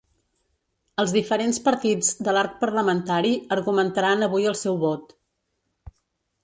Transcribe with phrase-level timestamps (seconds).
[1.03, 5.17] Els diferents partits de l’arc parlamentari argumentaran avui el seu vot.